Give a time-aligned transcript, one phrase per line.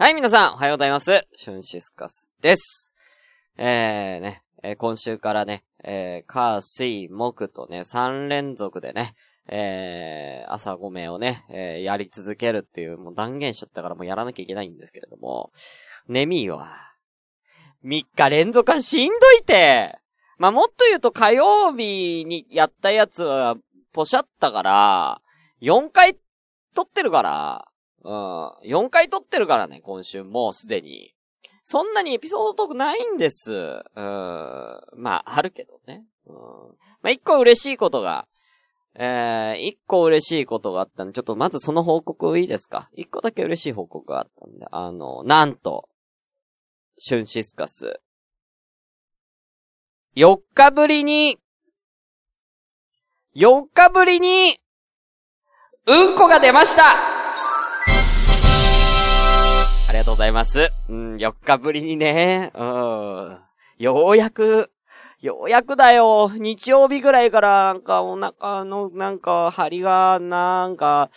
[0.00, 1.26] はい、皆さん、おはようございます。
[1.34, 2.94] シュンシスカスです。
[3.56, 9.14] えー、ね、えー今週からね、えー、火、水、木とね、3連続でね、
[9.48, 15.50] えー、朝5名をね、えーやり続けるっていう、もう断言しちゃったからもうやらなきゃいけないんですけれども、
[16.06, 16.68] ネミーは、
[17.84, 19.98] 3日連続はしんどいて
[20.38, 23.56] まあ、もっと言うと火曜日にやったやつは、
[23.92, 25.22] ポシャったから、
[25.60, 26.16] 4回
[26.76, 27.67] 撮ってるから、
[28.04, 28.48] うん。
[28.64, 31.14] 4回撮ってるからね、今週もうすでに。
[31.62, 33.52] そんなにエピソードトークないんです。
[33.52, 33.82] うん。
[34.96, 36.04] まあ、あるけどね。
[36.26, 36.34] うん。
[36.34, 38.26] まあ、一個嬉しいことが、
[38.94, 42.88] えー、一個嬉しいことがあったんで、ちょっとまずその報告いいですか？
[42.94, 45.88] 一個だけ嬉しい報告があったんで、あの、なんと、
[46.98, 48.00] シュンシスカス。
[50.16, 51.38] 4日ぶりに、
[53.36, 54.58] 4日ぶりに、
[55.86, 57.07] うんこが出ました
[59.88, 60.70] ありがとうございます。
[60.90, 63.38] うん、4日ぶりにね、うん。
[63.78, 64.70] ようやく、
[65.22, 66.28] ようやくだよ。
[66.28, 71.08] 日曜日ぐらいから、なんか、お腹の、なんか、張りが、なんか、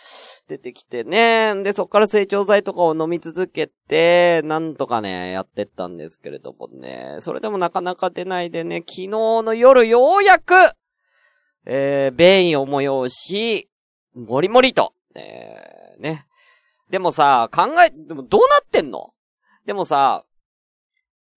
[0.48, 1.54] 出てきてね。
[1.62, 7.16] で、そっから成長剤とかを飲み続けて、なんとかね、やってったんですけれどもね。
[7.18, 10.54] それでもなかなか出ないでね、昨日の夜、ようやく、
[11.66, 13.68] えー、便意を催し、
[14.14, 16.24] もりもりと、えー、ね。
[16.92, 19.14] でもさ、考え、でもどうなってんの？
[19.64, 20.24] でもさ、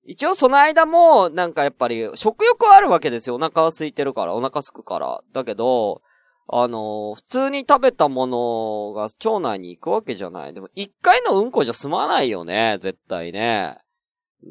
[0.03, 3.35] 一応その間も、なんかやっぱり、食欲はあるわけですよ。
[3.35, 5.21] お腹は空いてるから、お腹すくから。
[5.31, 6.01] だけど、
[6.47, 10.53] あのー普通に食べたものが腸内に行くわけじゃない。
[10.53, 13.77] でも、一回のうんこじゃ済まないよね、絶対ね。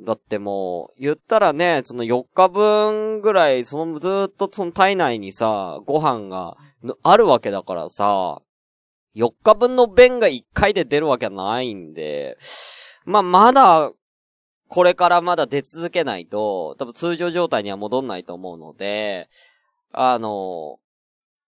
[0.06, 6.56] だってもう、言ったらね、その4日分ぐらい、そのずっとその体内にさ、ご飯が、
[7.02, 8.40] あるわけだからさ、
[9.14, 12.36] 4日分の便が1回で出るわけないんで、
[13.04, 13.92] まあ、まだ、
[14.68, 19.28] これからまだ出続けないと、多分通常状態には戻んないと思うので、
[19.92, 20.78] あの、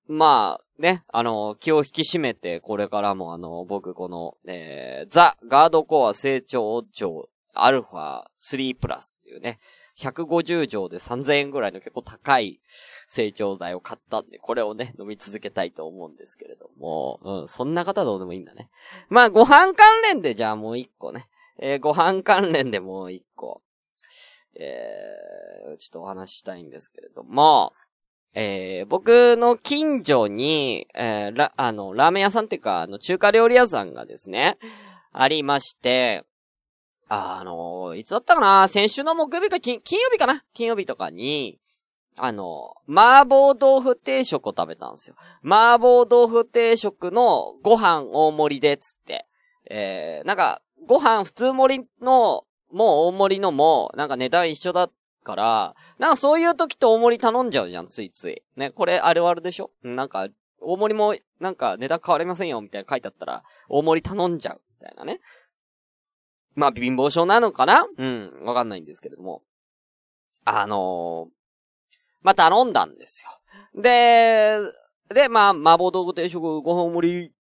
[0.06, 9.58] まあ、ね、あの、気を引き締めて、これからもあの、僕この、えー、ザ・ガードコア成長上アルファ3プラスっていうね、
[9.98, 12.60] 150錠で3000円ぐらいの結構高い
[13.06, 18.68] 成長剤を買ったんで、これをね、飲み続けたいと思うんですけれども、うん、そんな方どうでもいいんだね。
[19.08, 21.26] まあ、ご飯関連でじゃあもう一個ね、
[21.58, 23.62] えーご飯関連でもう一個、
[24.58, 27.22] えー、ちょっとお話ししたいんですけれど。
[27.24, 27.72] も、
[28.34, 34.58] えー、僕の近所に、えー、ら、あの、ラーメン屋さんっていうか、あの、中華料理屋さんがですね、
[35.12, 36.24] ありまして、
[37.08, 38.68] あのいつだったかな？
[38.68, 40.42] 先週の木曜日か金、金曜日かな？
[40.54, 41.60] 金曜日とかに、
[42.18, 45.16] あの、麻婆豆腐定食を食べたんですよ。
[45.44, 49.26] 麻婆豆腐定食のご飯大盛りで、つって。
[49.70, 54.88] えー、なんか、ご飯普通盛りの、もう大盛りのも、なんか値段一緒だ
[55.22, 58.42] から、なんかそういう時と大盛り頼んじゃうじゃん、ついつい。
[58.56, 59.70] ね、これあるあるでしょ？
[59.82, 60.26] なんか、
[60.60, 65.20] 大盛りも、なんか値段変わりませんよ、みたいな書いてあったら、大盛り頼んじゃう、みたいなね。
[66.56, 67.86] まあ、貧乏症なのかな？
[67.96, 69.42] うん、わかんないんですけれども。
[70.44, 71.30] あのー、
[72.22, 73.80] まあ、頼んだんですよ。
[73.80, 74.58] で、
[75.14, 77.32] で、まあ、麻婆豆腐定食ご飯盛り、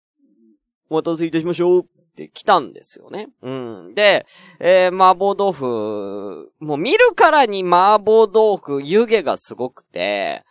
[0.89, 3.29] お待たせいたしましょうって来たんですよね。
[3.41, 3.95] うん。
[3.95, 4.25] で、
[4.59, 10.43] えー、麻婆豆腐、もう見るからに麻婆豆腐湯気がすごくて、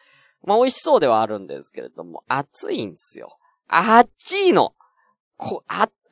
[0.43, 3.37] まあ、美味しそうではあるんですけれども、熱いんですよ。
[3.69, 4.75] 熱いの。
[5.37, 5.65] こ、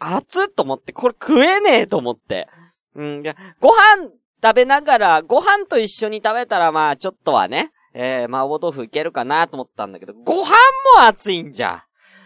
[0.02, 2.48] 熱っと思って、これ食えねえと思って。
[2.94, 3.22] うん、
[3.60, 4.10] ご飯
[4.42, 10.50] 食べながら、ご飯と一緒に食べたらまあちょっとはね、えー、麻婆豆腐いけるかなと思ったんだけど、ご飯
[10.96, 11.84] も熱いんじゃ。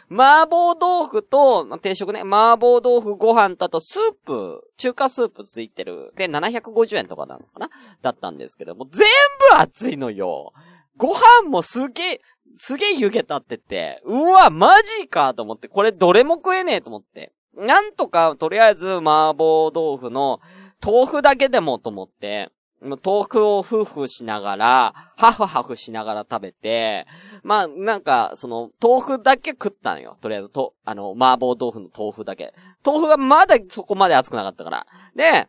[0.09, 6.13] 麻婆豆腐と、定食ね、麻婆豆腐ご飯とあとスープ、中華スープついてる。
[6.17, 7.69] で、750円とかなのかな？
[8.03, 9.07] だったんですけども、全
[9.51, 10.53] 部熱いのよ。
[10.97, 12.21] ご飯もすげえ、
[12.55, 14.71] すげえ湯気立ってて、うわ、マ
[15.01, 17.33] ジかと思って、これどれも食えねえと思って。
[17.57, 20.41] なんとか、とりあえず、麻婆豆腐の、
[20.85, 22.51] 豆腐だけでもと思って、
[22.83, 27.07] 豆腐を夫婦しながら、ハフハフしながら食べて、
[27.43, 30.17] まあ、なんか、その、豆腐だけ食ったのよ。
[30.21, 32.53] とりあえず、と、あの、麻婆豆腐の豆腐だけ。
[32.85, 34.87] 豆腐がまだそこまで熱くなかったから。
[35.15, 35.49] で、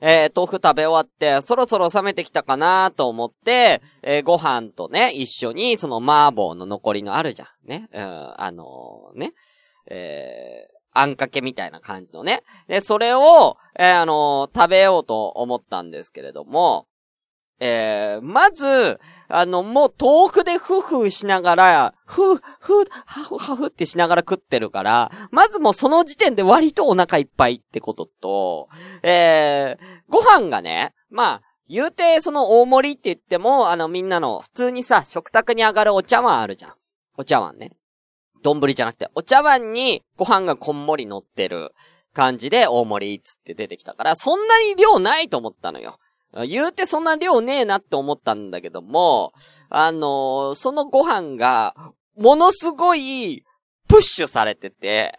[0.00, 7.68] えー、豆腐食べ終わって、そろそろ冷めてきたかなと思って、えーご飯とね、一緒に、その麻婆の残りのあるじゃん。
[7.68, 7.88] ね。
[7.92, 9.32] うん、あのーね。
[9.86, 12.42] え、あんかけみたいな感じのね。
[12.68, 16.86] で、それを、えーあのー食べようと思ったんですけれども、
[17.60, 18.98] えー、まず、
[19.28, 28.68] あの、もう豆腐でふふしながら、ふ、ふ、はふはふってしながら食ってるから、まずもうその時点で割とお腹いっぱいってことと、
[29.02, 36.74] えー、ご飯がね、まあ、言うて、その大盛りって言っても、あのみんなの普通にさ、食卓に上がるお茶碗あるじゃん。
[37.16, 37.70] お茶碗ね。
[38.44, 41.72] 丼じゃなくて、お茶碗にご飯がこんもり乗ってる
[42.12, 45.98] 感じで大盛りっつって出てきたから、そんなに量ないと思ったのよ。
[46.46, 49.32] 言うてそんな量ねえなって思ったんだけども、
[49.70, 51.74] あのー、そのご飯が、
[52.16, 53.44] ものすごい、
[53.88, 55.16] プッシュされてて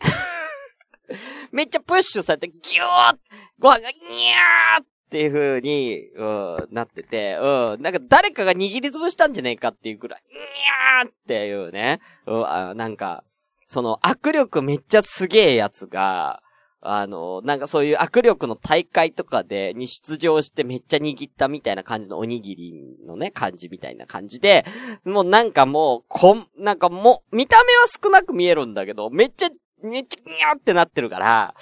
[1.52, 3.18] めっちゃプッシュされて、ギュー
[3.60, 13.24] ご飯がニャーっっていう風に、うん、なってて、うん、なんか誰かが握りつぶしたんじゃねえかっていうくらい、ニャーっていうね、うん、あなんか、
[13.66, 16.42] その握力めっちゃすげえやつが、
[16.82, 24.66] あの、なんかそういう握力の大会とかで、に出場してめっちゃ握ったみたいな感じのおにぎりのね、感じみたいな感じで、
[25.06, 29.50] もうなんかもう、こん、なんかもう、見た目は少なく見えるんだけど、めっちゃ、
[29.82, 31.56] めっちゃ、にゃーってなってるから、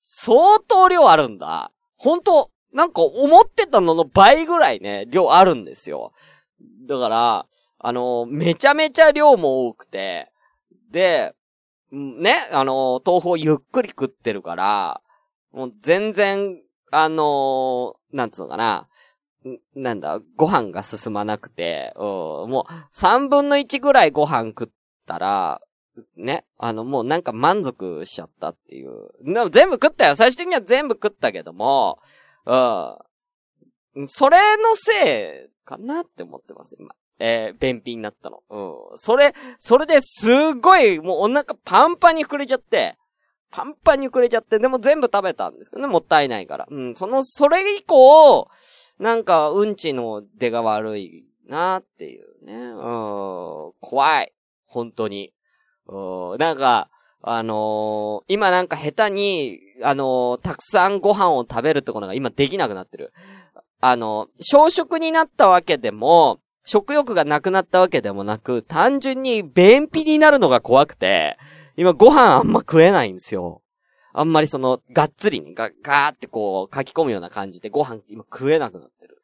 [0.00, 1.70] 相当量あるんだ。
[1.98, 6.12] 本当なんか思ってたのの倍ぐらいね、量あるんですよ。
[6.88, 7.46] だから、
[7.78, 10.32] あの、めちゃめちゃ量も多くて、
[10.90, 11.34] で、
[11.92, 15.00] ね、あの、豆腐をゆっくり食ってるから、
[15.52, 16.60] もう全然、
[16.90, 18.88] あのなんつうのかな、
[19.74, 24.68] なんだ、ご飯が進まなくて、う、もう、三分の一ぐらいご飯食っ
[25.06, 25.60] たら、
[26.16, 29.10] ね、あの、もうなんか満足しちゃったっていう。
[29.50, 30.16] 全部食ったよ。
[30.16, 32.00] 最終的には全部食ったけども、
[32.46, 34.08] うん。
[34.08, 36.94] それのせいかなって思ってます、今。
[37.18, 38.42] えー、便秘になったの。
[38.50, 38.98] うん。
[38.98, 42.96] それ、それですっごい、もうお腹パンパンに膨れちゃって、
[43.50, 46.66] パンパンに膨れちゃって、でも全部食べたんですけどね、もったいないから。
[46.68, 48.48] うん、その、それ以降、
[48.98, 52.54] なんか、うんちの出が悪いなっていうね。
[52.54, 54.32] うん、怖い。
[54.66, 55.32] 本当に。
[55.86, 56.90] うん、なんか、
[57.22, 63.12] あのー、今なんか下手に、あの、たくさんご飯を食べるってことが今できなくなってる。
[63.80, 71.36] あの、小食になったわけでも、食欲がなくなったわけでもなく、単純に便秘になるのが怖くて、
[71.76, 73.62] 今ご飯あんま食えないんですよ。
[74.12, 79.22] あんまりその、がっつりにガガーってこう書き込むような感じでご飯今食えなくなってる。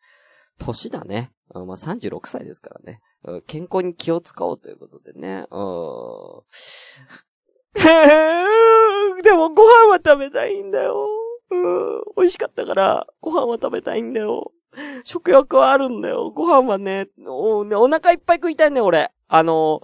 [0.59, 1.31] 年だね。
[1.55, 3.01] まあ、36歳ですからね。
[3.47, 5.47] 健康に気を使おうということでね。
[5.51, 6.43] うん。
[9.23, 11.07] でもご飯は食べたいんだよ。
[11.51, 12.03] うん。
[12.17, 14.53] 美味しかったから、ご飯は食べたいんだよ。
[15.05, 16.31] 食欲はあるんだよ。
[16.31, 19.11] ご飯はね、おねお腹いっぱい食いたいね、俺。
[19.29, 19.81] あの、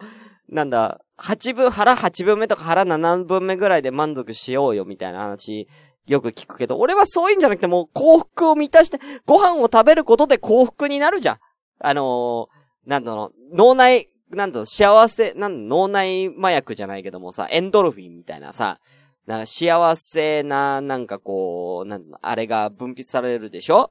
[0.49, 5.69] なんだ、八分、腹八分目とか腹七分目ぐらいで満足しようよ、みたいな話、
[6.07, 11.39] よく聞くけど、俺はそういうんじゃなくてもう幸福を満たして、ご飯を食べることで幸福になるじゃん。
[11.81, 12.49] あの、
[12.87, 18.81] なんだろう、脳内、なんだ、幸せ、なん脳内麻薬じゃないけどもさ、エンドルフィンみたいなさ、
[19.27, 23.91] なんか幸せな、なんかこう、なんあれが分泌されるでしょ？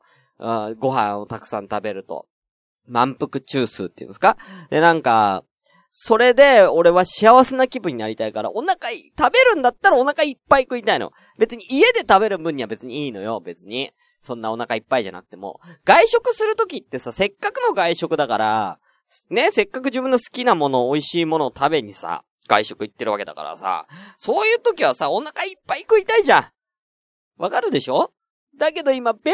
[0.80, 2.28] ご飯をたくさん食べると。
[2.88, 4.38] 満腹中枢っていうんですか？
[4.70, 5.44] で、なんか、
[5.90, 11.12] それで、俺は幸せな気分になりたいから、お腹い、食べるんだったらお腹いっぱい食いたいの。
[11.40, 13.92] 別に家で食べる分には別にいいのよ、別に。
[14.20, 15.62] そんなお腹いっぱいじゃなくても。
[15.86, 18.80] 外食するときってさ、せっかくの外食だから、
[19.30, 23.88] ね、せっかく自分の好きなもの、美味しいものを食べにさ、外食行ってるわけだからさ、
[24.18, 26.46] そういう時はさ、お腹いっぱい食いたいじゃん。
[27.38, 28.12] わかるでしょ？
[28.58, 29.34] だけど今、便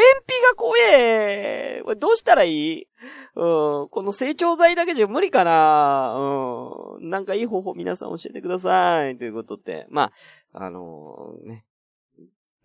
[0.50, 1.80] が怖え。
[1.96, 2.88] どうしたらいい？
[3.36, 3.88] うん。
[3.88, 7.08] この成長剤だけじゃ無理かなうん。
[7.08, 9.16] なんかいい方法皆さん教えてください。
[9.18, 9.86] ということで。
[9.90, 10.10] ま
[10.52, 11.64] あ、あのー、ね。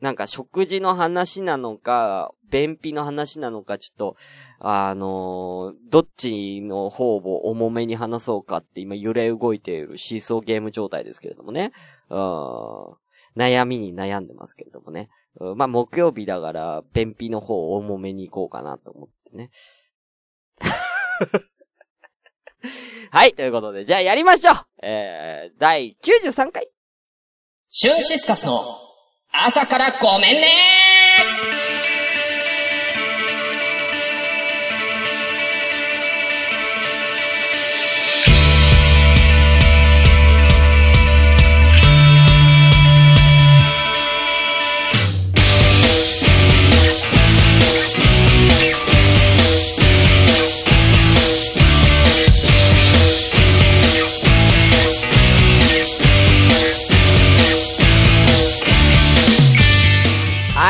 [0.02, 4.16] なんか食事の話なのか、便秘の話なのか、ちょっと、
[4.60, 11.72] あのー、どっちの方を重めに話そうかって今揺れ動いているシーソーゲーム状態ですけれどもね。
[12.10, 12.18] うん。
[13.36, 15.10] 悩みに悩んでますけれどもね。
[15.56, 19.50] まあ、木曜日だから、便秘の方を重めに行こうかなと思ってね。
[23.12, 26.70] はい、ということで、じゃあやりましょうえー、第93回。
[27.70, 28.87] シュンシスカスの
[29.32, 30.87] 朝からごめんね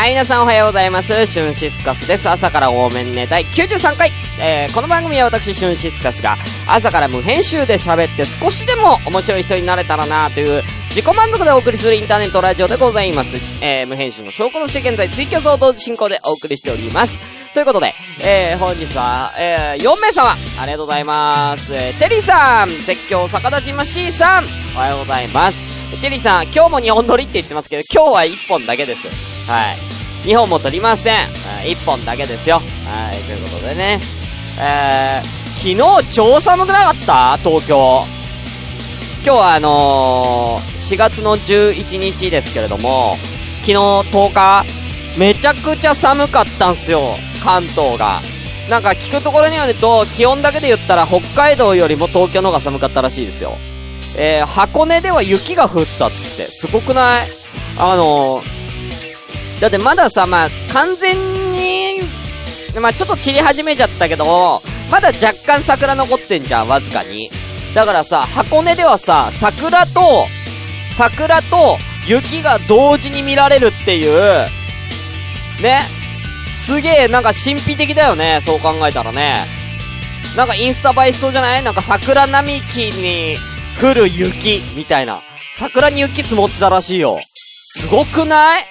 [0.09, 1.27] 皆さんおはようございます。
[1.27, 2.29] シュンシスカスです。
[2.29, 4.09] 朝から多めんね第93回。
[4.39, 13.35] えー、この番組は私、シュンシスカスが朝から無編集で喋って少しでも面白い人になれたらなという自己満足でお送りするインターネットラジオでございます。
[13.61, 17.19] えー、無編集の証拠として現在ツイキャスを同時進行でお送りしております。
[17.53, 21.75] ということで、えー、本日は、えー、4名様、ありがとうございます。
[21.75, 26.01] えー、テリーさん、絶叫逆立ちましーさん、おはようございます。
[26.01, 29.09] テリーさん、今日も2本撮りって言ってますけど、今日は1本だけです。
[29.49, 29.96] はい。
[30.25, 31.27] 2本も撮りません。
[31.65, 32.57] 1本だけですよ。
[32.57, 33.99] はい、ということでね。
[34.59, 37.37] えー、昨日超寒くなかった？
[37.37, 38.03] 東京。
[39.23, 43.17] 今日はあのー、4月の11日ですけれども、
[43.61, 44.65] 昨日10日、
[45.17, 47.15] めちゃくちゃ寒かったんすよ。
[47.43, 48.21] 関東が。
[48.69, 53.57] なんか聞くところによると、気温だけで言ったら北海道よりも東京の方が寒かったらしいですよ。
[54.17, 57.27] えー、箱根では雪が降ったっつって、すごくない？
[57.77, 58.56] あのー、
[59.59, 61.17] だってまださ、まあ、完全
[61.51, 62.01] に、
[62.79, 64.61] まあちょっと散り始めちゃったけど、
[64.91, 67.31] まだ若干桜残ってんじゃん、わずかに。
[67.73, 70.27] だからさ、箱根ではさ、桜と、
[70.95, 74.47] 桜と雪が同時に見られるっていう、
[75.61, 75.81] ね、
[76.53, 78.41] すげえ、なんか神秘的だよね。
[78.45, 79.37] そう考えたらね。
[80.35, 81.63] なんかインスタ映えしそうじゃない？
[81.63, 83.37] なんか桜並木に
[83.81, 85.23] 降る雪、みたいな。
[85.55, 87.19] 桜に雪積もってたらしいよ。
[87.65, 88.65] すごくない？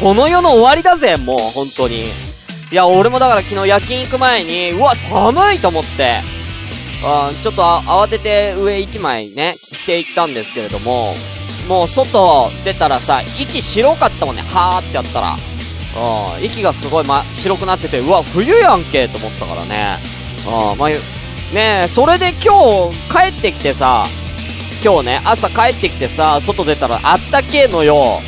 [0.00, 2.04] この世の終わりだぜ、もう、本当に。
[2.04, 2.06] い
[2.70, 6.20] や、俺もだから昨日夜勤行く前に、うわ、寒いと思って、
[7.04, 11.14] あちょっと慌てて上1枚ね、切っていったんですけれども、
[11.68, 15.36] もう外出たらさ、息白かったもんね、はーってやったら。
[15.96, 19.98] うん、息がすごい、ま、白くなってて、うわ、冬やんけと思ったからね。
[20.46, 20.88] うん、まあ、
[21.54, 24.06] ね、それで今日帰ってきてさ、
[24.84, 28.20] 今日ね、朝帰ってきてさ、外出たらあったけえのよ。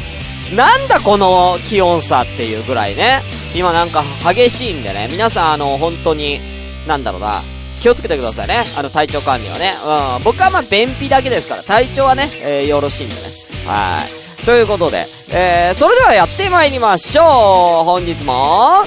[0.54, 3.20] なんだこの気温差っていうぐらいね。
[3.54, 6.40] 今なんか激しいんでね、皆さんあの、本当に、
[6.86, 7.42] なんだろうな、
[7.80, 8.64] 気をつけてくださいね。
[8.76, 9.72] あの、体調管理はね。
[10.18, 13.20] うん、僕はまあ、便秘だけですから、体調はね、えー、よろしいんでね。
[13.66, 14.02] は
[14.42, 14.44] い。
[14.44, 18.84] ということで、えー、それではやってまいりましょう本日も、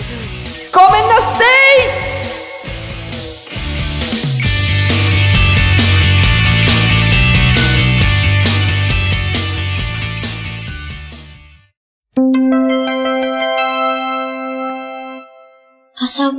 [0.73, 2.18] ごめんなステイ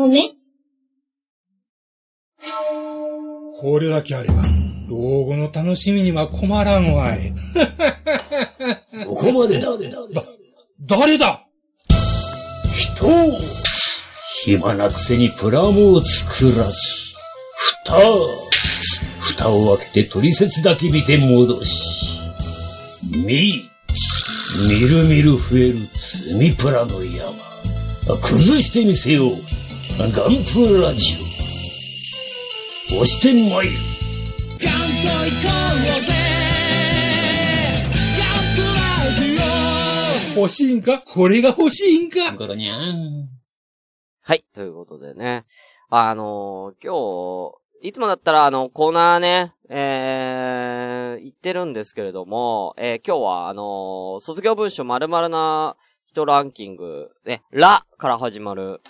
[0.00, 0.32] ごめ
[3.60, 4.44] これだけあれば、
[4.88, 7.34] 老後の楽しみには困らんわい。
[9.04, 9.76] ここまでだ。
[9.76, 10.24] だ、
[10.80, 11.42] 誰だ？
[12.74, 13.38] 人
[14.42, 16.72] 暇なくせにプラモを作らず。
[17.84, 18.00] 蓋
[19.18, 22.08] 蓋を開けて取説だけ見て戻し。
[23.02, 23.68] み
[24.66, 25.78] みるみる増える
[26.22, 27.34] 積みプラの山。
[28.22, 29.59] 崩してみせよう。
[30.00, 31.14] ガンプラジ
[32.90, 32.96] オ。
[33.02, 33.72] 押してまいる。
[34.58, 36.16] ガンと行こうぜ
[40.36, 41.00] 欲しいんか？
[41.00, 42.34] これが欲しいんか？
[42.34, 43.28] ゴロにゃん。
[44.22, 45.44] はい、ということでね。
[45.90, 47.52] あのー、今
[47.82, 55.76] 日、いつもだったらあの、コーナーね、えー、言ってるんですけれども、えー、今日はあのー、卒業文書〇〇な
[56.06, 58.80] 人ランキング、ね、ラから始まる、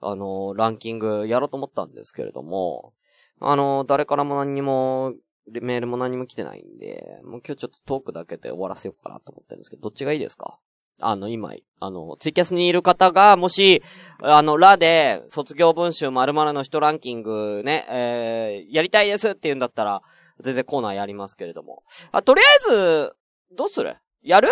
[0.00, 2.94] あの、ランキングやろうと思ったんですけれども、
[3.40, 5.14] あの、誰からも何にも、
[5.50, 10.58] メールも何も来てないんで、もう今日ちょっとトークだけで終わらせようかなと思ってるんですけど、どっちがいいですか？
[11.02, 13.82] あの、今、あの、ツイキャスにいる方が、もし、
[14.22, 20.02] あの、ラで、卒業文集〇〇の人ランキングね、えー、やりたいですって言うんだったら、
[20.40, 21.82] 全然コーナーやりますけれども。
[22.12, 23.16] あ、とりあえず、
[23.56, 23.96] どうする？
[24.22, 24.48] やる？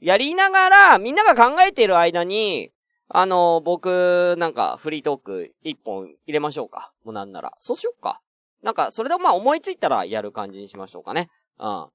[0.00, 2.70] やりながら、みんなが考えている間に、
[3.10, 6.92] あの、僕、なんか、フリートーク一本入れましょうか。
[7.04, 7.54] もうなんなら。
[7.58, 8.20] そうしよっか。
[8.62, 11.30] なんか、それでまあ思いついたらやる感じにしましょうかね。
[11.58, 11.86] うん。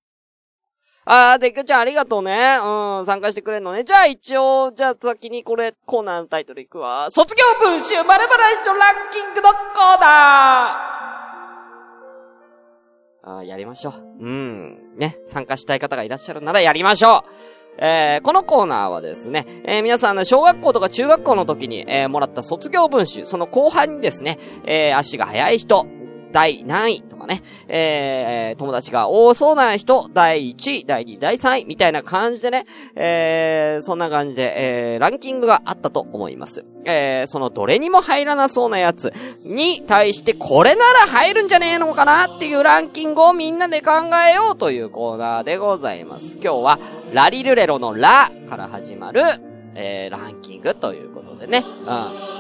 [1.05, 2.58] あー、でくちゃんありがとうね。
[2.63, 3.84] うん、参加してくれんのね。
[3.84, 7.12] じゃあ一応、じゃあ先にこれ、コーナーのタイトルいくわ。
[7.12, 10.93] 卒業文集まるまる人ランキングのコーナー
[13.25, 13.93] あー、やりましょう。
[14.20, 14.98] うん。
[14.98, 17.62] ね、参加したい方がいらっしゃるならやりましょう。
[17.77, 25.88] えー、このコーナーはですね、えー、皆さん、小学校とか中学校の時に、えー、もらった卒業文集、その後半にですね、え、足が速い人、
[26.34, 36.66] 第何位とかね、えー、友達が多そうな人、第1位、第2位、第3位、みたいな感じでね、えー、そんな感じで、えー、ランキングがあったと思います。
[36.86, 39.13] えー、そのどれにも入らなそうなやつ
[39.46, 43.92] に対して、これなら入るんじゃねえのかなっていうランキングをみんなで考
[44.28, 46.40] えようというコーナーでございます。
[46.44, 46.80] 今日は、
[47.13, 49.22] ラリルレロのラから始まる、
[49.75, 51.63] えー、ランキングということでね。
[51.86, 52.33] うん。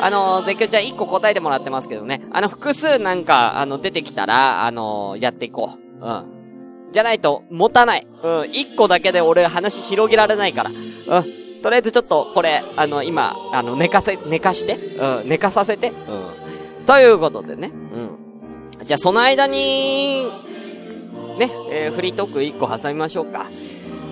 [0.00, 2.22] あの、絶叫ちゃん1個答えてもらってますけどね。
[2.32, 6.06] あの、複数なんか、あの、出てきたら、あの、やっていこう。
[6.06, 6.24] うん。
[6.92, 8.06] じゃないと、持たない。
[8.22, 8.40] うん。
[8.42, 10.70] 1個だけで俺話広げられないから。
[10.70, 11.62] うん。
[11.62, 14.76] とりあえずちょっと、これ、あの、今、あの、寝かせ、寝かして。
[14.76, 15.28] うん。
[15.28, 15.90] 寝かさせて。
[15.90, 16.86] うん。
[16.86, 17.72] ということでね。
[17.72, 18.18] うん。
[18.84, 20.26] じゃあ、その間に、
[21.38, 23.50] ね、えー、フリートーク1個挟みましょうか。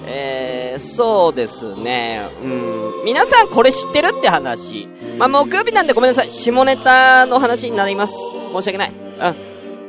[0.07, 2.29] えー、そうですね。
[2.43, 3.05] うん。
[3.05, 4.89] 皆さんこれ知ってるって話。
[5.19, 6.31] まあ、木曜日なんでごめんなさい。
[6.31, 8.15] 下ネタの話になります。
[8.55, 8.93] 申し訳ない。
[8.93, 9.37] うん。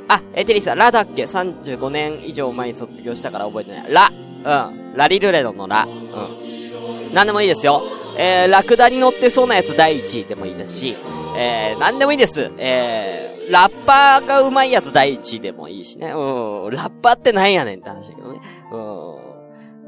[0.10, 3.94] あ、えテリーさん、ラだっけ ?35 年以上前に卒業したから覚えてない。
[3.94, 4.12] ラ。
[4.12, 4.94] うん。
[4.96, 5.86] ラリルレロのラ。
[5.86, 7.14] うん。
[7.14, 7.84] なんでもいいですよ。
[8.18, 10.98] えー、ラクダに乗ってそうなやつ第1位でもいいですし、
[11.38, 12.52] えー、なんでもいいです。
[12.58, 16.12] えー、ラッパーが上手いやつ第1位でもいいしね。
[16.12, 16.72] うん。
[16.72, 18.40] ラッパーってなんやねんって話だけどね。
[18.72, 18.78] う
[19.24, 19.27] ん。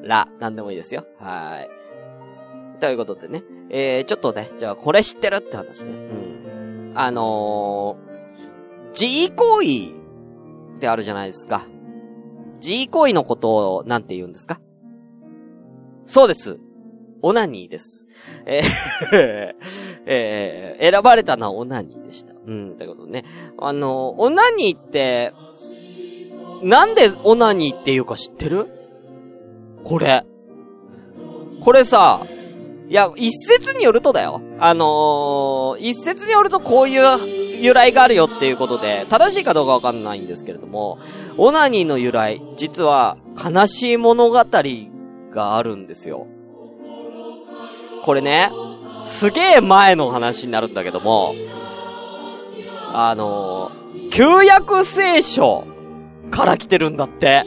[0.04, 1.06] ら、なんでもいいですよ。
[1.20, 2.80] はい。
[2.80, 3.44] ということでね。
[3.70, 5.92] えー、ちょっとね、じゃあこれ知ってるって話ね。
[5.92, 6.92] うん。
[6.96, 9.68] あのー、G 行為
[10.78, 11.62] ってあるじゃないですか。
[12.60, 14.60] G 行為のことをなんて言うんですか？
[16.06, 16.60] そうです。
[17.22, 18.08] オナニーです。
[18.46, 18.64] えー
[20.06, 22.34] えー、選ばれたのはオナニーでした。
[22.46, 23.24] うん、ということね。
[23.60, 25.34] あのー、オナニーって、
[26.64, 28.68] なんでオナニーっていうか知ってる？
[29.84, 30.26] これ。
[31.62, 32.26] これさ、
[32.90, 34.42] いや、一説によるとだよ。
[34.60, 40.98] あのー、一説によるとこういう由来があるよっていうことで、正しいかどうかわかんないんですけれども、
[41.38, 44.44] オナニーの由来、実は悲しい物語
[45.32, 46.26] があるんですよ。
[48.04, 48.50] これね、
[49.04, 51.36] すげえ前の話になるんだけども、
[52.92, 55.66] あのー、旧約聖書
[56.32, 57.46] から来てるんだって。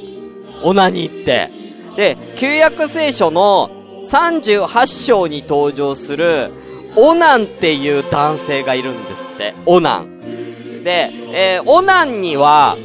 [0.62, 1.61] オナニーって。
[1.96, 3.70] で、旧約聖書の
[4.02, 6.52] 38章に登場する、
[6.96, 9.54] オナンっていう男性がいるんですって。
[9.66, 10.82] オナン。
[10.84, 12.76] で、えー、オナンには、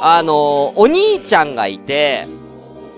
[0.00, 0.36] あのー、
[0.76, 2.28] お兄ちゃんがいて、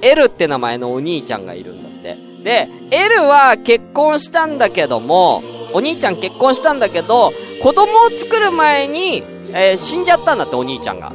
[0.03, 2.19] エルって名前のお兄ちゃんがいるんだって。
[2.45, 7.33] で、エルは結婚したんだけども、お兄ちゃん結婚したんだけど、
[7.63, 11.13] 子供を作る前に、えー、死んじゃったんだって、お兄ちゃんが。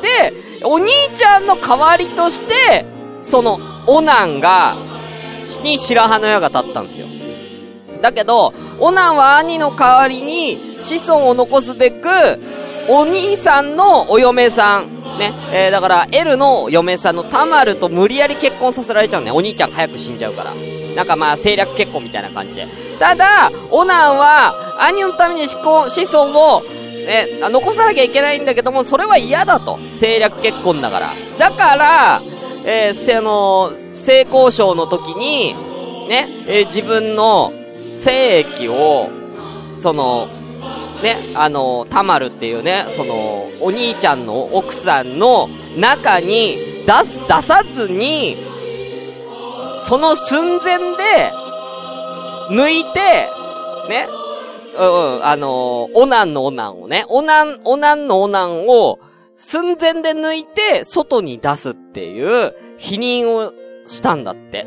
[0.00, 0.32] で、
[0.64, 2.86] お兄ちゃんの代わりとして、
[3.22, 4.76] その、オナンが、
[5.62, 7.06] に白羽の矢が立ったんですよ。
[8.00, 12.08] だけど、オナンは兄の代わりに子孫を残すべく、
[12.88, 19.30] お兄さんのお嫁さん、ね、えー、だから、エルの嫁さんのタマルと無理やり結婚させられちゃうね。
[19.30, 20.54] お兄ちゃん早く死んじゃうから。
[20.54, 22.66] なんかまあ、政略結婚みたいな感じで。
[22.98, 29.76] ただ、オナンは、兄のために子孫を、ね、残さなきゃいけないんだけども、それは嫌だと。
[29.92, 31.14] 政略結婚だから。
[31.38, 32.22] だから、
[32.64, 35.54] えー、せ、あのー、性交渉の時に、
[36.08, 37.52] ね、えー、自分の
[37.94, 39.10] 精液を、
[39.76, 40.28] その、
[41.02, 48.36] ね、あの、たまるっていうね、その、お兄ちゃんの奥さんの中に出す、出さずに、
[49.78, 51.32] その寸前で、
[52.50, 53.30] 抜いて、
[53.88, 54.08] ね、
[54.76, 58.98] うん、うん、あのー、オナンのオナンをね、オナン、オナンのオナンを、
[59.36, 63.52] 寸前で抜いて、外に出すっていう、否認を
[63.84, 64.66] したんだって。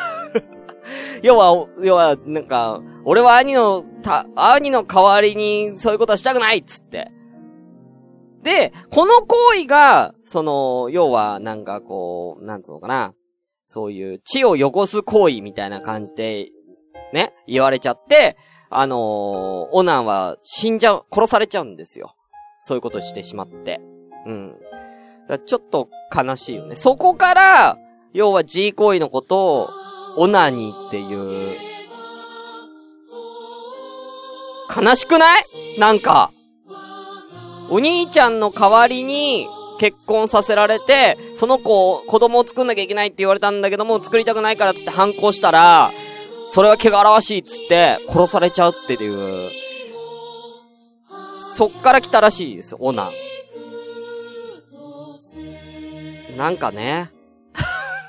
[1.22, 7.10] 要は、要は、なんか、俺は兄の、た、兄の代わりにそういうことはしたくないっつって。
[8.42, 13.14] で、この行為が、その、要は、なんかこう、なんつうのかな。
[13.64, 16.48] そういう血を汚す行為みたいな感じで、
[17.12, 18.36] ね、言われちゃって、
[18.70, 18.98] あのー、
[19.72, 22.14] オナンは死んじゃう、殺されちゃうんですよ。
[22.60, 23.80] そういうことしてしまって。
[24.26, 24.56] うん。
[25.28, 26.74] だちょっと悲しいよね。
[26.76, 27.78] そこから、
[28.14, 29.70] 要は G 行為のことを、
[30.16, 31.56] オナニーっていう、
[34.74, 35.44] 悲しくない？
[35.78, 36.32] なんか、
[37.70, 39.46] お兄ちゃんの代わりに
[39.78, 45.92] 結婚させられて、その子を子供を作んなきゃいけないって言われたんだけども、作りたくないからつって反抗したら、
[46.50, 49.50] それは汚らわしいっつって殺されちゃうっていう、
[51.38, 53.10] そっから来たらしいですオナン。
[56.38, 57.10] なんかね。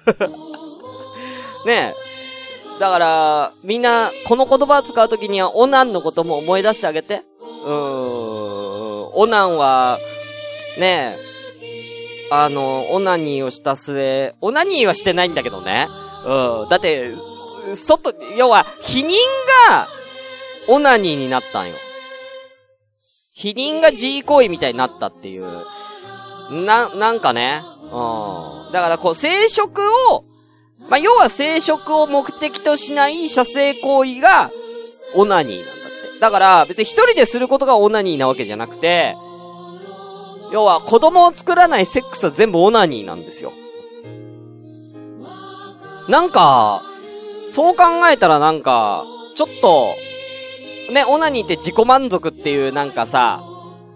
[1.65, 1.95] ね
[2.75, 2.79] え。
[2.79, 7.23] だから、みんな、この言葉を使うときには、オナンのことも思い出してあげて。
[7.41, 9.11] うーん。
[9.15, 9.97] オナンは、
[10.77, 15.87] ねえ、あの、オナニーをした末、オナニーはしてないんだけどね。
[16.23, 16.69] うん。
[16.69, 17.13] だって、
[17.75, 19.09] 外、要は、否認
[19.67, 19.87] が、
[20.67, 21.75] オナニーになったんよ。
[23.33, 25.65] 否認が G 行為みたいになったっていう。
[26.51, 27.63] な、なんかね。
[27.91, 28.71] うん。
[28.71, 30.25] だからこう、生殖を、
[30.89, 34.51] まあ、要は生殖を目的としない射精行為が、
[35.15, 35.75] オナニーなんだっ
[36.13, 39.15] てだから、別に一人ですることがオナニーなわけじゃなくて、
[40.51, 43.53] 要は子供を作らないセックスは全部オナニーなんですよ。
[46.07, 46.81] なんか、
[47.45, 49.95] そう考えたらなんか、ちょっと、
[50.91, 53.43] ね、オナニーって自己満足っていうなんかさ、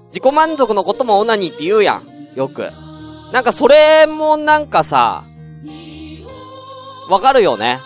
[0.08, 2.08] 自己満足のこともオナニーって言うやん。
[2.36, 2.70] よく。
[3.34, 5.24] なんかそれもなんかさ、
[7.10, 7.80] わかるよね。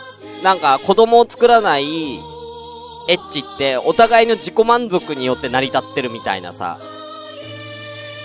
[0.43, 2.17] なんか子供を作らない
[3.07, 6.79] エッチってお互いの自己満足によって成り立ってるみたいなさ。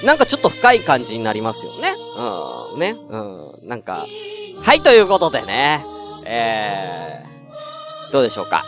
[0.05, 1.95] なんかちょっと深い感じになりますよね。
[2.75, 2.97] うん、ね。
[3.09, 3.17] う
[3.65, 4.05] ん、なんか。
[4.61, 5.87] はい、ということでね。
[6.27, 8.65] えー、どうでしょうか。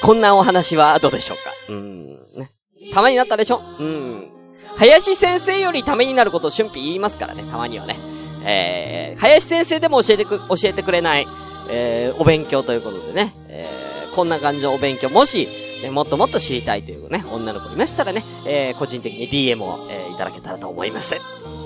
[0.00, 1.52] こんなお話はどうでしょうか。
[1.72, 2.52] うん、ね。
[2.94, 4.39] ためになったでしょうん。
[4.80, 7.98] 林先生よりためになることを春季言いますからね、たまにはね。
[8.46, 11.28] えー、林先生でも教えてく、教えてくれない、
[11.68, 13.34] えー、お勉強ということでね。
[13.48, 15.48] えー、こんな感じのお勉強、もし、
[15.82, 21.14] ね、もっともっと知りたいというね、女の子いましたらね、えー、個人的に DM を、えー、いただけたらと思います。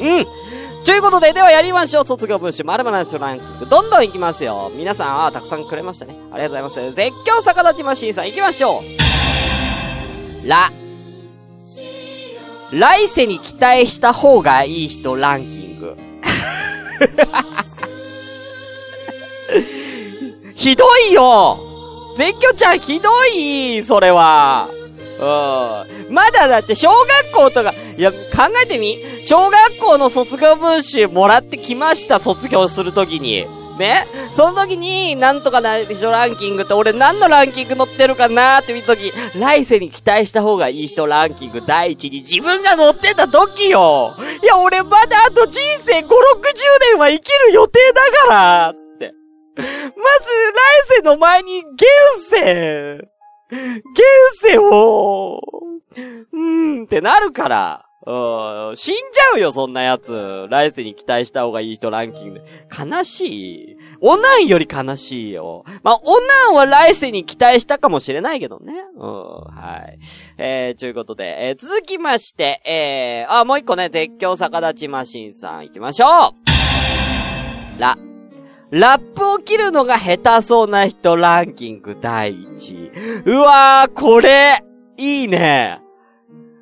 [0.00, 0.26] うん
[0.84, 2.06] ということで、ではやりましょう。
[2.06, 3.66] 卒業文集、まるまるランキング。
[3.66, 4.70] どんどん行きますよ。
[4.74, 6.14] 皆さん、あたくさんくれましたね。
[6.30, 6.94] ありがとうございます。
[6.94, 8.82] 絶叫逆立ちマシンさん、行きましょ
[10.44, 10.48] う。
[10.48, 10.83] ラ。
[12.74, 15.96] 来世に期待した方がいい人ランキング。
[20.54, 21.58] ひどいよ
[22.16, 24.68] 絶叫ちゃんひどいそれは。
[25.18, 26.12] うん。
[26.12, 28.18] まだだって小学校とか、いや、考
[28.62, 28.98] えてみ？
[29.22, 33.46] 小学校の卒業文集もらってきました、卒業するときに。
[33.78, 46.08] ねその時に、なんとかな人ランキングって俺何のランキング載ってるかなーって見た時、来世に期待した方がいい人ランキング第一に自分が載ってた時よいや、俺まだあと人生5、60
[46.92, 49.12] 年は生きる予定だからつって。
[49.56, 49.68] まず、
[50.92, 51.84] 来世の前に現
[52.18, 53.08] 世
[53.50, 53.62] 現
[54.32, 55.40] 世を、
[55.96, 57.86] うーんってなるから。
[58.06, 60.46] うん、死んじゃうよ、そんなやつ。
[60.50, 62.40] 来世に期待した方がいい人ランキング。
[62.70, 63.76] 悲しい。
[64.00, 65.64] オナンより悲しいよ。
[65.82, 68.74] まあ、オナンは来世に期待したかもしれないけどね。
[68.94, 69.10] うん、
[69.44, 69.98] はい。
[70.36, 76.34] えー、ということで、えー、続きまして、えー、あ、もう一個ね、絶叫逆立ちマシンさん行きましょ
[77.76, 77.96] うラ。
[78.70, 83.22] ラップを切るのが下手そうな人ランキング第1位。
[83.24, 84.62] うわー、これ、
[84.98, 85.83] いいね。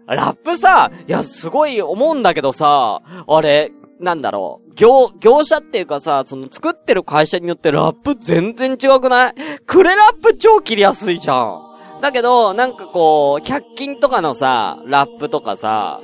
[0.06, 9.34] ラップさ、いや、すごい思うんだけどさ、あれ、なんだろう、業、業者っていうかさ、その作ってる会社によってラップ全然違くない？
[9.64, 12.00] クレラップ超切りやすいじゃん。
[12.00, 16.00] だけど、なんかこう、100均とかのさ、ラップとかさ、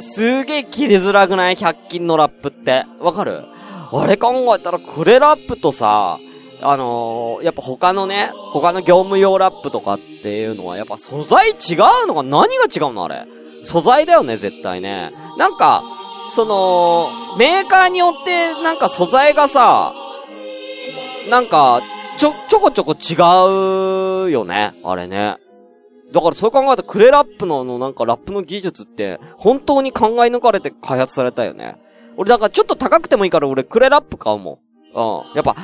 [0.00, 2.86] すげえ切りづらくない ?100 均のラップって。
[2.98, 3.44] わかる？
[3.92, 6.18] あれ考えたらクレラップとさ、
[6.60, 13.26] あのー、やっぱ他のね、他の業務用ラップとかっていうのは、やっぱ素材違うのか何が違うのあれ。
[13.62, 15.12] 素材だよね、絶対ね。
[15.38, 15.82] なんか、
[16.30, 19.94] その、メーカーによって、なんか素材がさ、
[21.28, 21.82] なんか、
[22.16, 25.36] ちょ、ちょこちょこ違うよね、あれね。
[26.12, 31.76] だからそう考えたらクレラップのあのなんかラップの技術って、本当に考え抜かれて開発されたよね。
[32.16, 34.60] 俺だからちょっと高くてもいいから俺クレラップ買うも
[34.94, 34.98] ん。
[34.98, 35.36] うん。
[35.36, 35.56] やっぱ、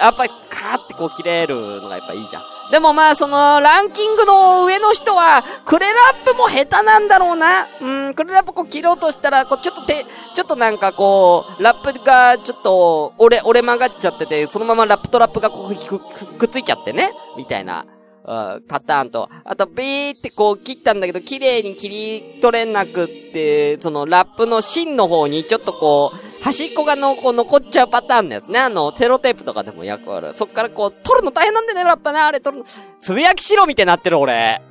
[0.00, 2.42] やっぱりカーってこう切れるのがやっぱいいじゃん。
[2.70, 7.68] でもまあそのランキングの上の人は、クレラップも下手なんだろうな。
[7.80, 17.10] うん、クレラップこう切ろうとしたら、こうちょっと手、ちょっとなんかこう、ラップがちょっと折れ、折れ曲がっちゃってて、そのままラップとラップがこうひく、くくっついちゃってね。
[17.36, 17.84] みたいな。
[18.24, 28.60] うんパターンと、あと、ビーってこう切ったんだけど、綺麗に切り取れなくって、そのラップの芯の方にちょっとこう、端っこがの、こう残っちゃうパターンのやつね。
[28.60, 30.32] あの、セロテープとかでも役ある。
[30.34, 32.20] そっからこう、取るの大変なんだよね、ラップね。
[32.20, 32.68] あれ取るの。
[33.00, 34.62] つぶやきしろみたいになってる、俺。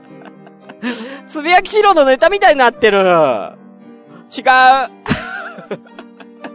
[1.26, 2.98] つぶやきしろのネタみたいになってる。
[2.98, 3.04] 違う。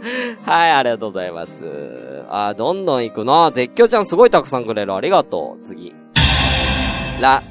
[0.43, 2.23] はい、ありがとうございます。
[2.29, 3.51] あ、どんどん行くな。
[3.51, 4.93] 絶叫ちゃんすごいたくさんくれる。
[4.93, 5.65] ありがとう。
[5.65, 5.93] 次。
[7.21, 7.41] ラ、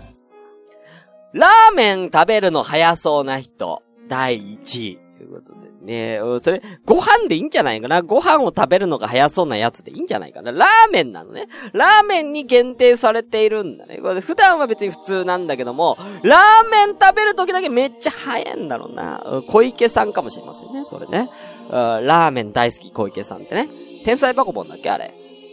[1.32, 4.98] ラーメン食べるの早そうな人、第1位。
[5.16, 8.02] ということでね、うんそれ、ご飯でいいんじゃないかな？
[8.02, 10.52] ご飯を食べるのが早そうなやつでいいんじゃないかな？
[10.52, 11.48] ラーメンなのね。
[11.72, 13.98] ラーメンに限定されているんだね。
[13.98, 19.42] これ普段は別に普通なんだけども、ラーメン食べる時だけめっちゃ早いんだろうな。
[19.48, 21.28] 小池さんかもしれませんね、それね。
[21.68, 23.68] うんラーメン大好き小池さんってね。
[24.04, 24.90] 天才バコボンだっけ？
[24.90, 25.12] あれ。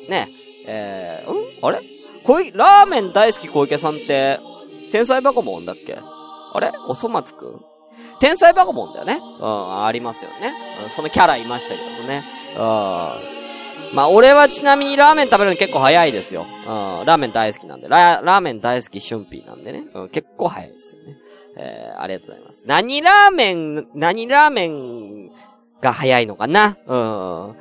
[0.09, 0.27] ね。
[0.67, 1.65] えー、ん？
[1.65, 1.81] あれ？
[2.23, 4.39] 小池、ラーメン大好き小池さんって、
[4.91, 5.97] 天才バコボンだっけ？
[5.97, 6.71] あれ？
[6.87, 7.61] おそ松くん？
[8.19, 9.19] 天才バカボンだよね。
[9.39, 10.53] うん、ありますよね。
[10.89, 12.25] そのキャラいましたけどもね。
[12.55, 13.39] うん。
[13.93, 16.45] まあ、俺はちなみにラーメン食べるの結構早いですよ。
[16.67, 17.87] うん、ラーメン大好きなんで。
[17.87, 19.87] ララーメン大好き春ーなんでね。
[19.93, 21.17] うん、結構早いですよね。
[21.57, 22.63] えー、ありがとうございます。
[22.65, 25.31] 何ラーメン、何ラーメン
[25.81, 27.55] が早いのかなうん。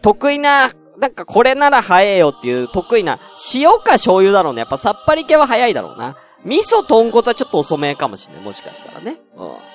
[0.00, 3.18] 得意な、なんかこれなら早いよっていう得意な、
[3.54, 4.60] 塩か醤油だろうね。
[4.60, 6.16] やっぱさっぱり系は早いだろうな。
[6.44, 8.44] 味噌豚骨はちょっと遅めかもしれない。
[8.44, 9.20] もしかしたらね。
[9.36, 9.73] うん。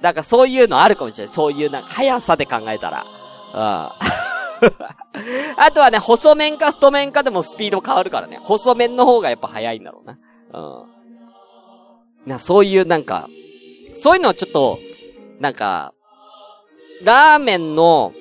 [0.00, 1.34] だかそういうのあるかもしれない。
[1.34, 3.04] そういうなんか速さで考えたら。
[3.54, 4.08] うん。
[5.56, 8.38] あとはね、細麺か太麺かでもスピード変わるからね。
[8.42, 10.18] 細麺の方がやっぱ早いんだろうな。
[10.54, 12.28] うん。
[12.28, 13.28] な、そういうなんか、
[13.94, 14.78] そういうのをちょっと、
[15.40, 15.92] なんか、
[17.02, 18.12] ラーメンの、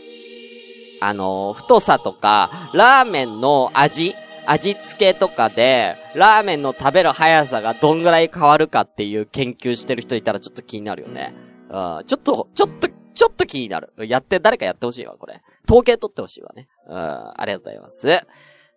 [1.01, 4.15] あの、太さとか、ラーメンの味
[4.47, 11.33] 味付けとかで、ラーメンの食べる速さがどんぐらい変わるかっていう研究してる人いたらちょっと気になるよね。
[11.69, 13.91] うん、ちょっと、ちょっと、ちょっと気になる。
[13.97, 15.41] やって、誰かやってほしいわ、これ。
[15.67, 16.67] 統計取ってほしいわね。
[16.87, 18.07] うん、ありがとうございます。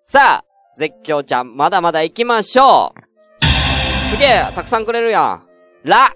[0.05, 0.45] さあ、
[0.77, 5.47] 絶叫ちゃん、まだまだ行きましょうすげえ、たくさんくれるやん。
[5.85, 6.11] ラ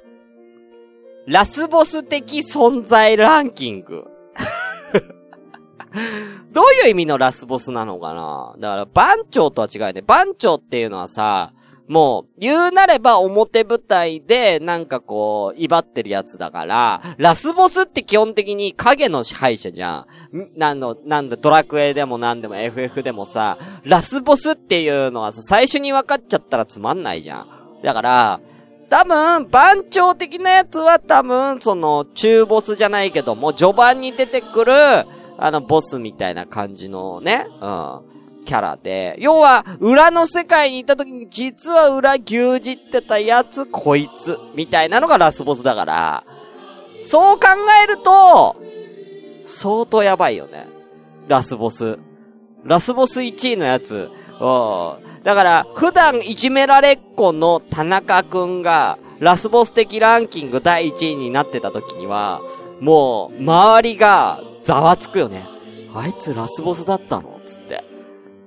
[1.26, 4.04] ラスボス的存在ランキング。
[6.52, 10.02] どういう意味のラスボスなのかなだから、番長とは違うね。
[10.02, 11.52] 番長っていうのはさ、
[11.88, 20.48] もう、言うなれば表舞台で、なんかこう、威張ってるやつだから、ラスボスって基本的に影の支配者じゃん。
[20.56, 27.48] なんの、なんだ、ドラクエでもなんでも FF でもさ、ラスボスっていうのはさ、最初に分かっちゃったらつまんないじゃん。
[27.82, 28.40] だから、
[28.88, 34.72] 多分、番長的なやつは多分、その、中ボスじゃないけども、序盤に出てくる、
[35.36, 38.00] あの、ボスみたいな感じのね、うん、
[38.44, 46.24] キャラで、要は、裏の世界にいた時に、実は裏牛耳ってたやつ、こいつ、みたいなのがラスボスだから、
[47.02, 47.48] そう考
[47.84, 48.56] えると、
[49.44, 50.66] 相当やばいよね。
[51.28, 51.98] ラスボス。
[52.64, 54.10] ラスボス1位のやつ。
[54.40, 55.22] うん。
[55.22, 62.40] だから、普段いじめられっ子の田中くんが、ラスボス的ランキング第1位になってた時には、
[62.80, 65.46] もう、周りが、ざわつくよね。
[65.94, 67.84] あいつラスボスだったのつって。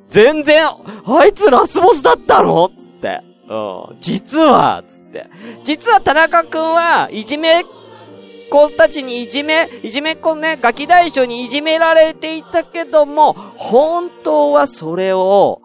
[0.08, 3.22] 全然、あいつラスボスだったのつって。
[3.50, 3.56] う
[3.94, 3.98] ん。
[4.00, 5.28] 実は、つって。
[5.64, 7.64] 実は田中くんは、いじめっ
[8.50, 15.62] 子たちにいじめ、いじめっ子ね、ガキ大将にいじめられていたけども、本当はそれを、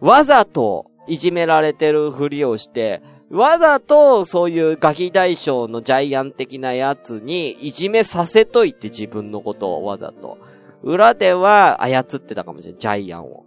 [0.00, 10.38] わざといじめられてるふりをして、わざとそういうガキ大将のジャイアン的なやつにいじめさせといて自分のことをわざと。
[10.82, 12.80] 裏では操ってたかもしれない。
[12.80, 13.43] ジャイアンを。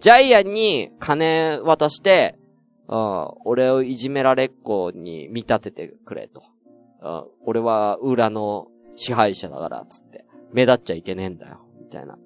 [0.00, 2.38] ジャイアンに金渡して、
[3.44, 6.42] 俺をいじめられっ子に見立ててくれと。
[7.44, 10.24] 俺は裏の支配者だから、つって。
[10.52, 11.60] 目立っちゃいけねえんだよ。
[11.78, 12.18] みたいな。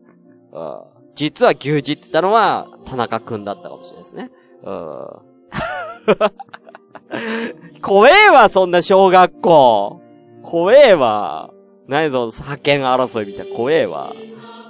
[1.14, 4.30] 実は牛耳ってたのは田中くんだったかもしれないですね。
[7.82, 10.00] 怖えわ、そんな小学校。
[10.42, 11.50] 怖えわ。
[11.88, 14.14] 何ぞ、派遣争いみたいな怖えわ。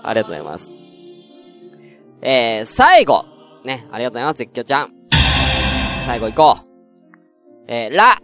[0.03, 0.82] ありがとうございます。
[2.23, 3.27] えー、最後。
[3.65, 4.93] ね、ありがとうございます、絶叫ちゃん。
[6.07, 6.67] 最後行こう。
[7.69, 8.17] えー、ラ。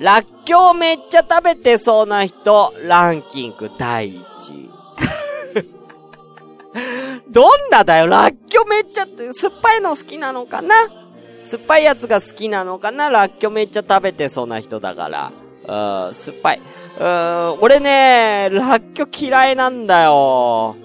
[0.00, 4.70] らっきょうめっちゃ食べてそうな人、ランキング第一。
[7.28, 10.74] どんなだよ、らっきょめっちゃって、酸っぱいの好きなのかな？
[11.42, 13.10] 酸っぱいやつが好きなのかな？
[13.10, 15.32] らっきょめっちゃ食べてそうな人だから。
[15.66, 16.60] うーん、酸っぱい。
[16.98, 20.76] うーん、俺ね、らっきょ嫌いなんだよ。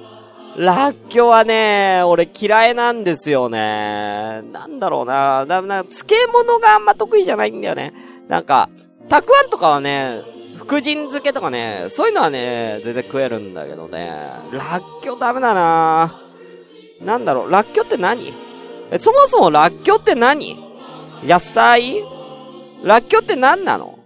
[0.58, 4.44] らっきょはね、俺嫌いなんですよね。
[4.52, 5.46] なんだろうな。
[5.46, 7.94] な、な、漬物があんま得意じゃないんだよね。
[8.28, 8.70] なんか、
[9.10, 10.22] たくあんとかはね、
[10.56, 14.12] 福神漬けとかね、そういうのはね、全然食えるんだけどね。
[14.52, 16.22] らっきょダメだな
[17.02, 18.32] なんだろう、らっきょって何？
[18.92, 20.56] え、そもそもらっきょって何？
[21.24, 22.04] 野菜？
[22.84, 23.98] らっきょって何なの？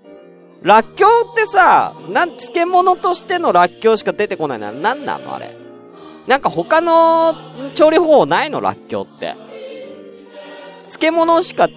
[0.61, 5.35] らっきょうってさ、なん、漬物としてのらっきょうしか出てこないのは何なの？
[5.35, 5.66] あれ。
[6.27, 7.33] なんか他の
[7.73, 8.59] 調理方法ないの？
[8.61, 9.35] らっきょうって。
[10.83, 11.69] 漬物しか、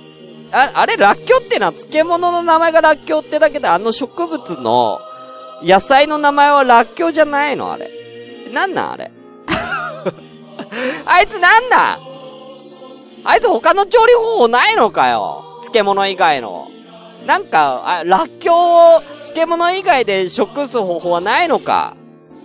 [0.53, 0.97] あ、あれ？
[0.97, 5.01] らっきょうってのは漬物の名前がらっきょうってだけであの植物の
[5.63, 7.73] 野菜の名前はらっきょうじゃないの？
[7.73, 7.91] あれ。
[8.53, 9.13] なんなんあれ？
[11.07, 12.01] あいつなんなん
[13.23, 15.45] あいつ他の調理方法ないのかよ？
[15.61, 16.69] 漬物以外の。
[17.27, 18.57] なんか、あ、らっきょう
[18.97, 21.95] を漬物以外で食す方法はないのか？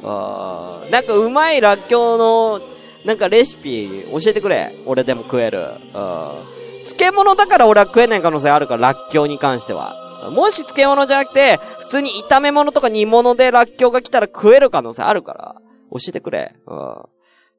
[0.07, 2.61] あなんかうまいらっきょうの、
[3.05, 4.75] なんかレシピ教えてくれ。
[4.85, 5.59] 俺でも食える。
[5.93, 10.29] うん漬物だから俺は食えない可能性あるから、らっきょうに関しては。
[10.31, 15.55] もし漬物じゃなくて、普通に炒め物とか煮物でらっきょうが来たら食える可能性あるから。
[15.91, 16.55] 教えてくれ。
[16.67, 16.95] うん。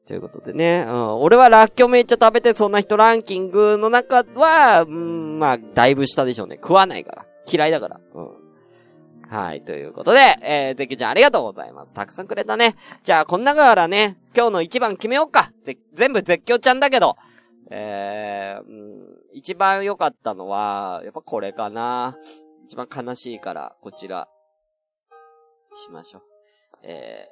[0.05, 1.21] ということでね、うん。
[1.21, 6.55] 俺はラッキョめっちゃ食べてそんな人ランキングの中は、うん、まあ、だいぶ下でしょうね。
[6.55, 7.25] 食わないから。
[7.51, 7.99] 嫌いだから。
[8.13, 8.29] うん。
[9.29, 9.61] はい。
[9.61, 11.93] ということで、えー、ゼキちゃんありがとうございます。
[11.93, 12.75] たくさんくれたね。
[13.03, 15.51] じゃあ、こん中からね、今日の一番決めようか。
[15.63, 17.17] ぜ、全部絶叫ちゃんだけど、
[17.69, 22.17] えー、うん、一番良かったのは、やっぱこれかな。
[22.65, 24.29] 一番悲しいから、こちら、
[25.75, 26.21] しましょう。
[26.83, 27.27] え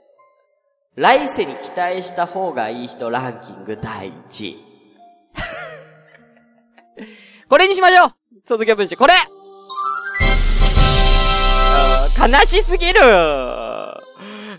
[0.98, 4.58] ー、来世に期待した方がいい人ランキング第1位。
[7.50, 8.10] これにしましょう
[8.46, 9.14] 続けし、これ
[12.28, 13.00] 悲しすぎる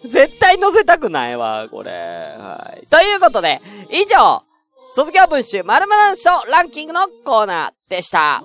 [0.08, 1.90] 絶対載せたくないわ、これ。
[1.90, 2.86] はい。
[2.86, 4.44] ということで、以上、
[4.92, 8.42] 卒業文集〇〇賞ランキングのコーナーでした。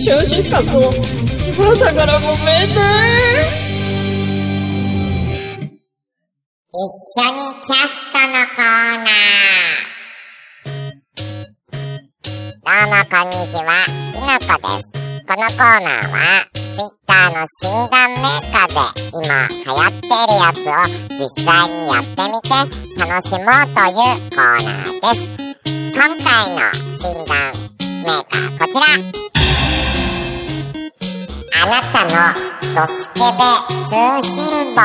[0.00, 0.92] シュンシスカスの
[1.72, 3.68] 朝からごめんね
[6.72, 9.57] 一緒にキャストのコーナー。
[12.68, 14.92] どうもこんにちは、きのこです。
[15.24, 16.20] このコーナーは、
[16.52, 18.76] ツイッターの診断メーカーで
[19.24, 20.76] 今流行っているやつを
[21.16, 22.52] 実際にやってみて
[23.00, 25.24] 楽しもうというコーナーです。
[25.94, 26.60] 今回の
[26.98, 27.32] 診断
[27.80, 28.84] メーカーこちら。
[31.62, 32.12] あなたの
[32.74, 33.40] ドスケベ
[33.88, 34.78] 通信簿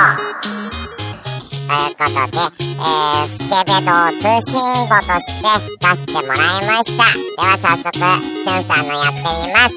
[1.73, 4.53] いうことで、えー、スケベ道通信
[4.88, 7.01] 簿として出してもらいました。
[7.03, 9.73] では早速、しゅんさんのやってみます。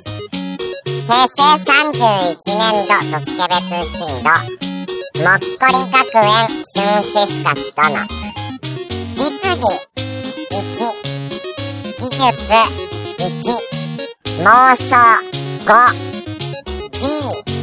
[1.06, 4.28] 平成31年度ドスケベ通信簿、
[5.22, 6.30] もっこり学園
[6.64, 7.94] シュンシスカスとの、
[9.14, 9.62] 実技
[10.50, 10.66] 1、
[11.96, 12.20] 技術
[13.18, 13.32] 1、
[14.42, 14.44] 妄
[14.76, 14.84] 想
[15.64, 15.68] 5、
[16.92, 17.56] G1、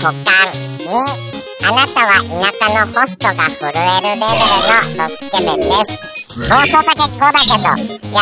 [0.00, 0.32] 股間
[0.78, 1.33] 2、
[1.66, 4.60] あなたは田舎のホストが震えるレベル
[4.98, 5.96] のドスケベです。
[6.36, 8.20] 妄想だけこうだけど、いや、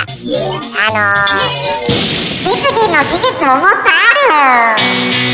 [0.79, 4.55] あのー、実技の技術ももっとあ
[5.27, 5.32] る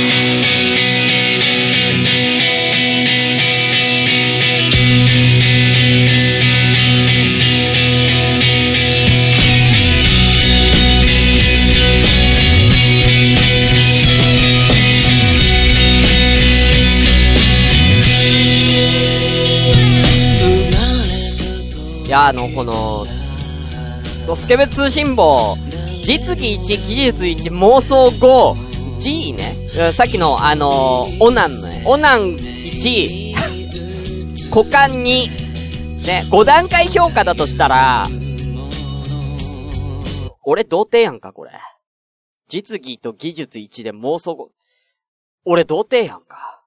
[22.58, 23.06] この、
[24.26, 25.56] ドスケベ通信簿、
[26.02, 29.54] 実技1、技術1、妄想5、G ね。
[29.92, 33.32] さっきの、あのー、オナンのね、オナン1、
[34.50, 38.08] 股間2、ね、5段階評価だとしたら、
[40.42, 41.52] 俺童貞やんか、これ。
[42.48, 44.48] 実技と技術1で妄想5、
[45.44, 46.64] 俺童貞やんか。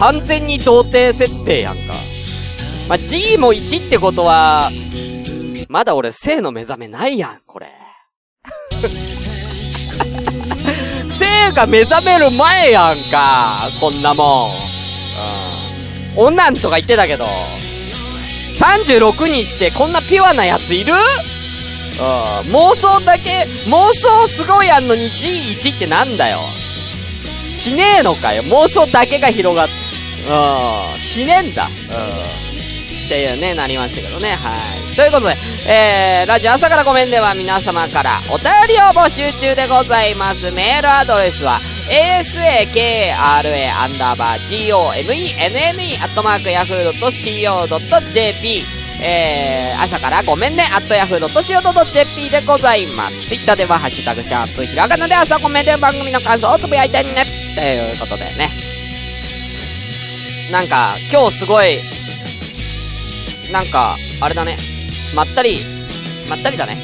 [0.00, 2.07] 完全に童貞設定やんか。
[2.88, 4.70] まあ、G も1ってことは、
[5.68, 7.66] まだ俺性の目覚めないやん、これ。
[11.10, 14.52] 性が目覚める前やんか、こんなもん。
[16.16, 16.28] うん。
[16.28, 17.28] 女んとか言ってたけど、
[18.58, 20.94] 36にしてこんなピュアなやついる？
[20.94, 21.00] うん。
[22.54, 26.40] 妄想だけ、妄想すごいやんのに G1 ってなんだよ。
[27.50, 28.42] しねえのかよ。
[28.44, 29.68] 妄想だけが広がっ、
[30.26, 30.30] う
[30.96, 30.98] ん。
[30.98, 31.66] しねえんだ。
[31.66, 31.68] う
[32.44, 32.47] ん。
[33.08, 34.32] っていうね、なりましたけどね。
[34.32, 34.94] はい。
[34.94, 40.50] ということで、えー、ラジオ朝からごめんでは皆様からお便りを募集中でございます。
[40.50, 48.62] メールアドレスは、asakra アンダーバー gomenne アットマークヤフー .co.jp
[49.00, 53.26] えー、朝からごめんね、アットヤフー .co.jp でございます。
[53.26, 57.24] ツイッターでは、ハッシュタグ、シャープ、ひらがなで朝ごめんで番組の感想をつぶやいてね。
[57.54, 58.50] ということでね。
[60.50, 61.78] なんか、今日すごい、
[63.52, 64.58] なんか、あれだね。
[65.14, 65.60] まったり、
[66.28, 66.76] まったりだね。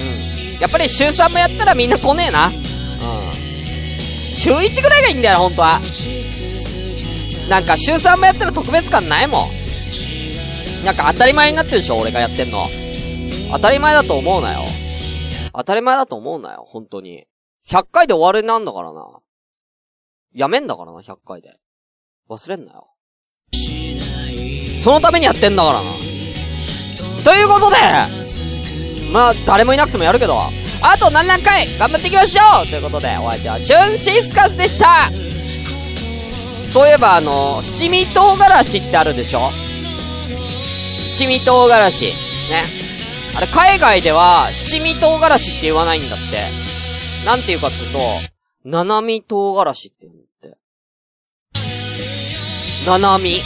[0.00, 0.60] うん。
[0.60, 2.48] やっぱり週3もやったらみんな来ねえな。
[2.48, 2.54] うん。
[4.34, 5.80] 週1ぐらいがいいんだよ、ほんとは。
[7.48, 10.84] なんか週3もやったら特別感ないもん。
[10.84, 12.68] なんか当たり前になってるでしょ、俺がやってんの。
[13.52, 14.60] 当たり前だと思うなよ。
[15.52, 17.24] 当たり前だと思うなよ、本当に。
[17.66, 19.06] 100回で終わりなんだからな。
[20.34, 21.56] やめんだからな、100回で。
[22.30, 22.88] 忘れんなよ。
[24.80, 26.11] そのためにやってんだからな。
[27.52, 27.76] ということで、
[29.12, 30.40] まあ、誰もいなくてもやるけど、
[30.80, 35.10] あと何何回頑張っていきましょうということで、お相手はシュンシスカスでした
[36.70, 39.50] そういえば、あの、七味唐辛子ってあるでしょ？
[41.06, 42.04] 七味唐辛子。
[42.06, 42.14] ね。
[43.34, 46.48] あれ、海外では、七味唐辛子って言わないんだって。
[47.26, 47.98] なんて言うかっていうと、
[48.64, 50.58] 七味唐辛子って言うんだって。
[52.86, 53.42] 七味。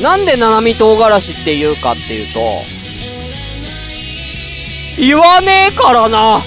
[0.00, 2.62] なんで七味唐辛子っていうかっていうと、
[4.98, 6.40] 言わねえからな。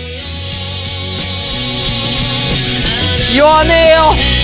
[3.34, 4.36] 言わねえよ。